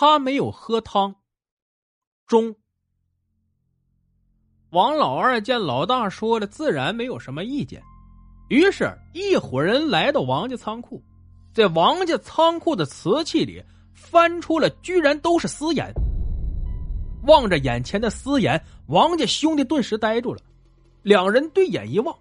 [0.00, 1.14] 他没有喝汤。
[2.26, 2.56] 中，
[4.70, 7.82] 王老二见老大说了，自然没有什么意见。
[8.48, 11.02] 于是，一伙人来到王家仓库，
[11.52, 15.92] 在王家仓库的瓷器里翻出了，居然都是私盐。
[17.26, 20.40] 望着眼前的私盐，王家兄弟顿时呆住了，
[21.02, 22.18] 两人对眼一望，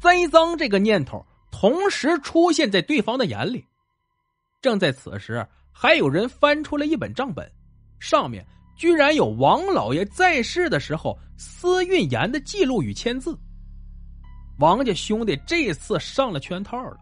[0.00, 3.62] 栽赃这个念头同时出现在对方的眼里。
[4.62, 5.46] 正在此时。
[5.72, 7.50] 还有人翻出了一本账本，
[7.98, 13.36] 上面居然有王老爷在世的时候私运盐的记录与签字。
[14.58, 16.96] 王家兄弟这次上了圈套了，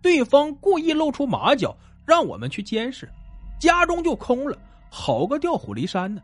[0.00, 1.76] 对方故意露出马脚，
[2.06, 3.10] 让我们去监视，
[3.58, 4.56] 家中就空了，
[4.90, 6.22] 好个调虎离山呢！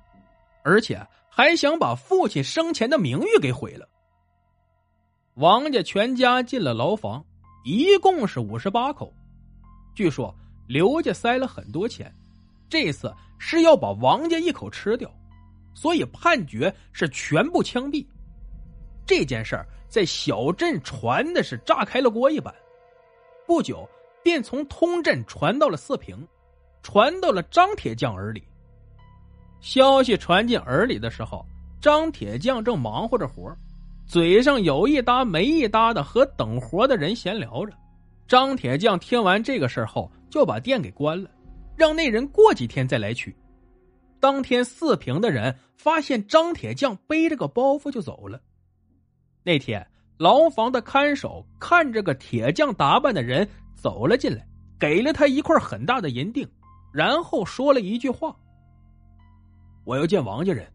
[0.62, 3.88] 而且还想把父亲生前的名誉给毁了。
[5.34, 7.24] 王家全家进了牢房，
[7.64, 9.12] 一共是五十八口，
[9.94, 10.34] 据说。
[10.70, 12.14] 刘家塞了很多钱，
[12.68, 15.12] 这次是要把王家一口吃掉，
[15.74, 18.06] 所以判决是全部枪毙。
[19.04, 22.54] 这件事儿在小镇传的是炸开了锅一般，
[23.48, 23.84] 不久
[24.22, 26.24] 便从通镇传到了四平，
[26.84, 28.40] 传到了张铁匠耳里。
[29.60, 31.44] 消息传进耳里的时候，
[31.80, 33.52] 张铁匠正忙活着活
[34.06, 37.72] 嘴上有一搭没一搭的和等活的人闲聊着。
[38.28, 40.08] 张铁匠听完这个事后。
[40.30, 41.30] 就把店给关了，
[41.76, 43.36] 让那人过几天再来取。
[44.20, 48.40] 当天四平的人发现张铁匠背着个包袱就走了。
[49.42, 49.86] 那天
[50.18, 54.46] 牢房的看守看着个铁匠打扮的人走了进来，
[54.78, 56.46] 给了他一块很大的银锭，
[56.92, 58.36] 然后说了一句话
[59.84, 60.70] ：“我要见王家人。”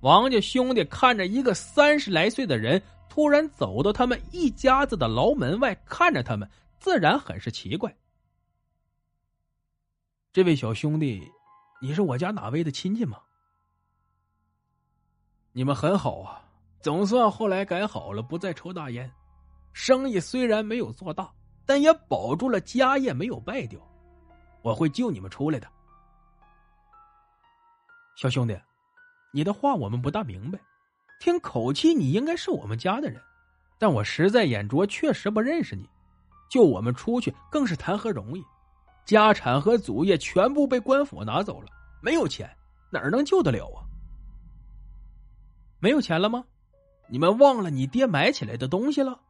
[0.00, 6.48] 王家兄弟看着一个三十来岁的人突然走到他们一家子的牢门外，看着他们。
[6.84, 7.96] 自然很是奇怪。
[10.34, 11.26] 这位小兄弟，
[11.80, 13.22] 你是我家哪位的亲戚吗？
[15.52, 16.46] 你们很好啊，
[16.82, 19.10] 总算后来改好了，不再抽大烟。
[19.72, 21.32] 生意虽然没有做大，
[21.64, 23.80] 但也保住了家业没有败掉。
[24.60, 25.66] 我会救你们出来的。
[28.14, 28.60] 小兄弟，
[29.32, 30.60] 你的话我们不大明白，
[31.18, 33.18] 听口气你应该是我们家的人，
[33.78, 35.88] 但我实在眼拙，确实不认识你。
[36.54, 38.44] 救我们出去更是谈何容易，
[39.04, 41.66] 家产和祖业全部被官府拿走了，
[42.00, 42.48] 没有钱
[42.92, 43.82] 哪能救得了啊？
[45.80, 46.44] 没有钱了吗？
[47.08, 49.20] 你们忘了你爹买起来的东西了？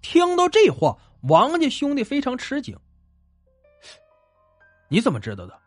[0.00, 2.78] 听到这话，王家兄弟非常吃惊。
[4.86, 5.60] 你怎么知道的？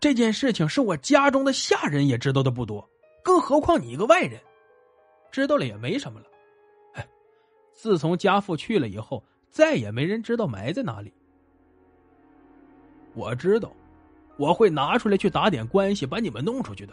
[0.00, 2.90] 这件事情是我家中的下人也知道的不多，
[3.22, 4.40] 更何况你一个外人，
[5.30, 6.26] 知道了也没什么了。
[6.94, 7.08] 哎，
[7.72, 9.24] 自从家父去了以后。
[9.54, 11.14] 再也没人知道埋在哪里。
[13.14, 13.72] 我知道，
[14.36, 16.92] 我会拿出来去打点关系，把你们弄出去的。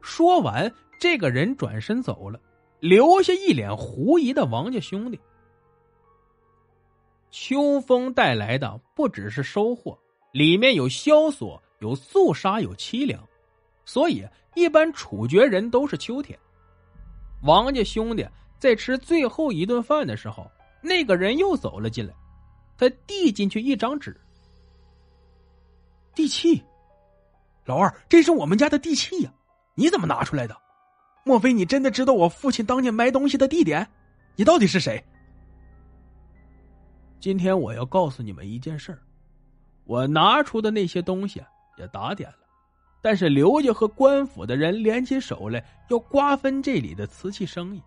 [0.00, 2.40] 说完，这个人转身走了，
[2.80, 5.20] 留下一脸狐疑的王家兄弟。
[7.30, 9.98] 秋风带来的不只是收获，
[10.32, 13.22] 里面有萧索，有肃杀，有凄凉，
[13.84, 16.38] 所以一般处决人都是秋天。
[17.42, 18.26] 王家兄弟
[18.58, 20.50] 在吃最后一顿饭的时候。
[20.86, 22.14] 那个人又走了进来，
[22.78, 24.16] 他递进去一张纸。
[26.14, 26.62] 地契，
[27.64, 29.34] 老二，这是我们家的地契呀，
[29.74, 30.56] 你怎么拿出来的？
[31.24, 33.84] 莫非你真的知道我父亲当年埋东西的地点？
[34.36, 35.02] 你到底是谁？
[37.18, 39.02] 今天我要告诉你们一件事儿，
[39.84, 41.42] 我拿出的那些东西
[41.76, 42.46] 也打点了，
[43.02, 47.82] 但是刘家和官府的人联起手来要瓜分这里的瓷器生意，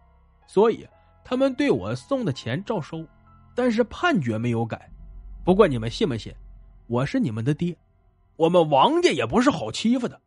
[0.45, 0.85] 所以。
[1.23, 3.05] 他们对我送的钱照收，
[3.55, 4.91] 但是判决没有改。
[5.43, 6.33] 不过你们信不信，
[6.87, 7.77] 我是你们的爹，
[8.35, 10.19] 我们王家也不是好欺负的。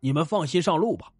[0.00, 1.10] 你们放心上路吧。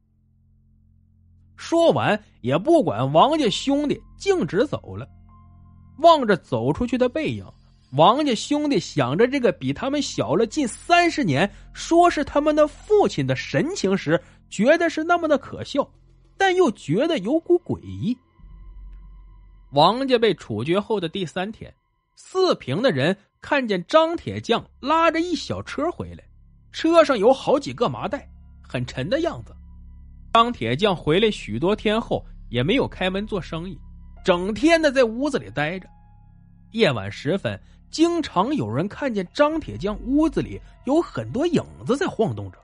[1.56, 5.08] 说完，也不管王家兄弟，径直走了。
[5.98, 7.46] 望着走出去的背影，
[7.92, 14.20] 王家兄弟想着这个比他们小了近三十年，说是他们的父亲的神情时，
[14.50, 15.88] 觉得是那么的可笑，
[16.36, 18.16] 但又觉得有股诡异。
[19.74, 21.74] 王家被处决后的第三天，
[22.14, 26.22] 四平的人看见张铁匠拉着一小车回来，
[26.70, 28.28] 车上有好几个麻袋，
[28.62, 29.52] 很沉的样子。
[30.32, 33.76] 张铁匠回来许多天后也没有开门做生意，
[34.24, 35.88] 整天的在屋子里待着。
[36.70, 37.60] 夜晚时分，
[37.90, 42.58] 经常有人看见张铁匠屋子里有很多影子在晃动着。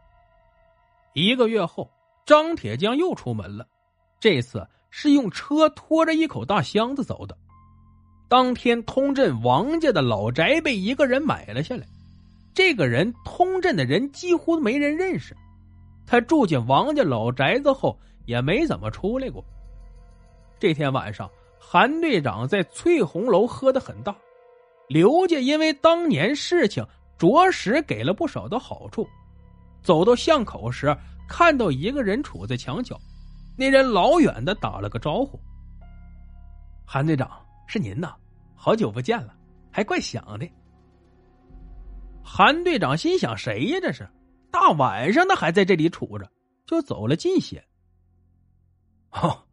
[1.14, 1.90] 一个月后，
[2.24, 3.66] 张铁匠又出门了，
[4.20, 7.36] 这次是用车拖着一口大箱子走的。
[8.28, 11.86] 当天，通镇王家的老宅被一个人买了下来。
[12.54, 15.36] 这个人，通镇的人几乎没人认识。
[16.06, 19.44] 他住进王家老宅子后，也没怎么出来过。
[20.58, 24.14] 这天晚上，韩队长在翠红楼喝的很大。
[24.88, 26.84] 刘家因为当年事情，
[27.16, 29.08] 着实给了不少的好处。
[29.82, 30.94] 走到巷口时，
[31.28, 33.00] 看到一个人杵在墙角，
[33.60, 35.38] 那人老远的打了个招呼
[36.88, 37.30] ：“韩队长。”
[37.68, 38.14] 是您呐，
[38.56, 39.36] 好久不见了，
[39.70, 40.50] 还怪想的。
[42.24, 43.78] 韩队长心想：谁呀？
[43.82, 44.08] 这是
[44.50, 46.26] 大晚上的还在这里杵着，
[46.64, 47.62] 就走了近些。
[49.10, 49.44] 哦，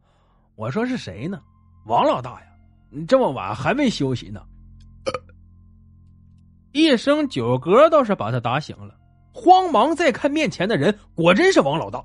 [0.56, 1.42] 我说是谁呢？
[1.84, 2.46] 王老大呀，
[2.90, 4.42] 你这么晚还没休息呢？
[6.72, 8.98] 一声酒嗝倒是把他打醒了，
[9.34, 12.02] 慌忙再看面前的人，果真是王老大。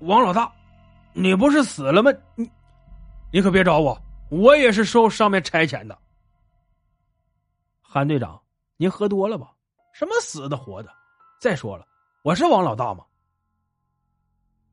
[0.00, 0.50] 王老大，
[1.12, 2.10] 你不是死了吗？
[2.34, 2.50] 你，
[3.32, 4.00] 你可别找我。
[4.30, 5.98] 我也是受上面差遣的，
[7.82, 8.40] 韩队长，
[8.76, 9.52] 您喝多了吧？
[9.92, 10.90] 什么死的活的？
[11.40, 11.84] 再说了，
[12.22, 13.04] 我是王老大吗？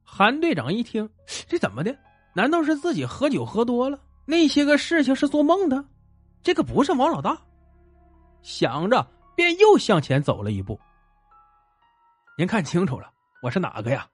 [0.03, 1.09] 韩队长一听，
[1.47, 1.97] 这怎么的？
[2.33, 3.99] 难道是自己喝酒喝多了？
[4.25, 5.83] 那些个事情是做梦的？
[6.43, 7.35] 这个不是王老大？
[8.43, 10.79] 想着，便又向前走了一步。
[12.37, 14.07] 您看清楚了，我是哪个呀？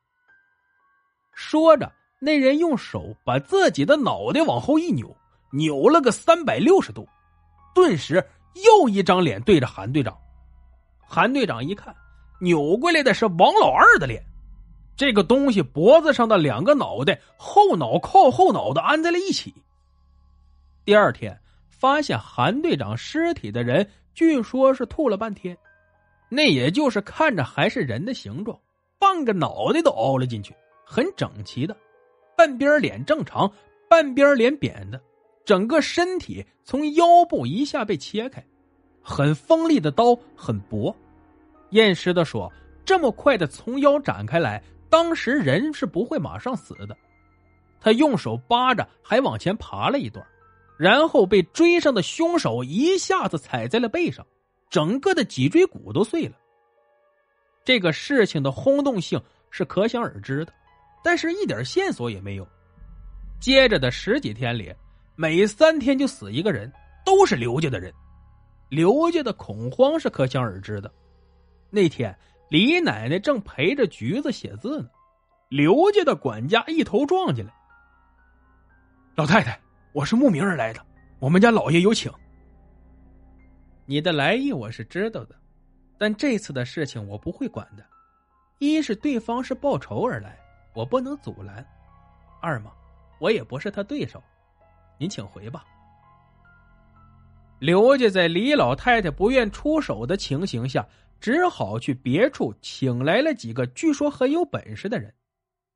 [1.34, 5.16] 说着，那人用手把自己的脑袋往后一扭。
[5.56, 7.08] 扭了个三百六十度，
[7.76, 8.26] 顿时
[8.66, 10.18] 又一张脸对着韩队长。
[11.00, 11.96] 韩队长一看，
[12.42, 14.24] 扭过来的是王老二的脸。
[14.96, 19.54] 这个东西脖子上的两个脑袋，后脑靠后脑的安在了一起。
[20.84, 21.40] 第二天
[21.70, 25.56] 发现韩队长尸体的人，据说是吐了半天，
[26.30, 28.60] 那也就是看着还是人的形状，
[28.98, 30.56] 半个脑袋都凹了进去，
[30.94, 31.76] 很整齐的，
[32.38, 33.52] 半边脸正常，
[33.90, 35.02] 半边脸扁的。
[35.44, 38.46] 整个身体从腰部一下被切开，
[39.02, 40.96] 很锋利的刀，很薄。
[41.72, 42.54] 验尸的说，
[42.86, 46.96] 这么快的从腰展开来，当时人是不会马上死的。
[47.82, 50.24] 他用手扒着，还往前爬了一段，
[50.78, 54.24] 然后被追上的凶手一下子踩在了背上，
[54.70, 56.38] 整个的脊椎骨都碎了。
[57.66, 59.20] 这个事情的轰动性
[59.50, 60.54] 是可想而知的，
[61.04, 62.48] 但是一点线索也没有。
[63.40, 64.74] 接着的十几天里。
[65.16, 66.74] 每三天就死一个人，
[67.06, 67.94] 都是刘家的人，
[68.68, 70.92] 刘家的恐慌是可想而知的。
[71.70, 72.18] 那天
[72.50, 74.90] 李奶奶正陪着橘子写字呢，
[75.50, 77.54] 刘家的管家一头撞进来
[79.16, 79.60] ：“老太太，
[79.92, 80.84] 我是慕名而来的，
[81.20, 82.12] 我们家老爷有请。”
[83.86, 85.36] 你的来意我是知道的，
[86.00, 87.86] 但这次的事情我不会管的。
[88.58, 90.36] 一是对方是报仇而来，
[90.74, 91.64] 我不能阻拦；
[92.42, 92.72] 二嘛，
[93.20, 94.22] 我也不是他对手。
[94.98, 95.66] 您请回吧。
[97.60, 100.86] 刘家在李老太太不愿出手的情形下，
[101.20, 105.14] 只好去别处请来了几个据说很有本事的人。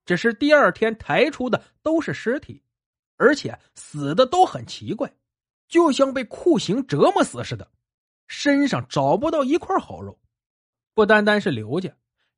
[0.06, 2.62] 只是第二天抬出的都是尸体，
[3.18, 5.12] 而且死的都很奇怪，
[5.68, 7.70] 就像被酷刑折磨死似的，
[8.27, 10.18] 身上找不到一块好肉。
[10.94, 11.89] 不单单是刘家，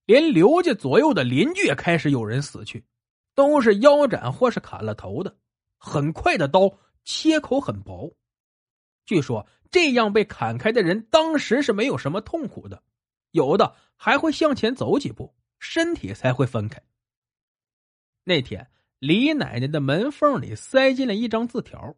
[0.09, 2.83] 连刘家左右的邻居也开始有人死去，
[3.35, 5.37] 都是腰斩或是砍了头的。
[5.77, 8.11] 很快的刀切口很薄，
[9.05, 12.81] 据说这样被砍开的人当时是没有什么痛苦的，
[13.29, 16.81] 有的还会向前走几步，身体才会分开。
[18.23, 21.95] 那天李奶奶的门缝里塞进了一张字条：“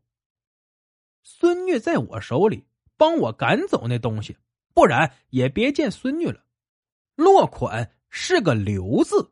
[1.24, 2.66] 孙女在我手里，
[2.98, 4.36] 帮我赶走那东西，
[4.74, 6.44] 不然也别见孙女了。”
[7.16, 9.32] 落款是个“刘”字。